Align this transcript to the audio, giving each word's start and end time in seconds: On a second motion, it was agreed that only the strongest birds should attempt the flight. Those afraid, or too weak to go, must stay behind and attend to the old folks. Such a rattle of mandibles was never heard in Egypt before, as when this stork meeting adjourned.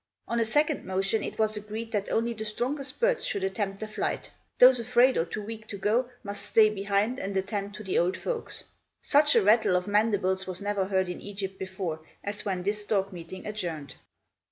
On 0.27 0.39
a 0.39 0.45
second 0.45 0.83
motion, 0.83 1.21
it 1.21 1.37
was 1.37 1.55
agreed 1.55 1.91
that 1.91 2.09
only 2.09 2.33
the 2.33 2.43
strongest 2.43 2.99
birds 2.99 3.23
should 3.23 3.43
attempt 3.43 3.79
the 3.79 3.87
flight. 3.87 4.31
Those 4.57 4.79
afraid, 4.79 5.15
or 5.15 5.25
too 5.25 5.43
weak 5.43 5.67
to 5.67 5.77
go, 5.77 6.09
must 6.23 6.43
stay 6.43 6.71
behind 6.71 7.19
and 7.19 7.37
attend 7.37 7.75
to 7.75 7.83
the 7.83 7.99
old 7.99 8.17
folks. 8.17 8.63
Such 9.03 9.35
a 9.35 9.43
rattle 9.43 9.75
of 9.75 9.85
mandibles 9.85 10.47
was 10.47 10.59
never 10.59 10.85
heard 10.85 11.07
in 11.07 11.21
Egypt 11.21 11.59
before, 11.59 11.99
as 12.23 12.43
when 12.43 12.63
this 12.63 12.81
stork 12.81 13.13
meeting 13.13 13.45
adjourned. 13.45 13.93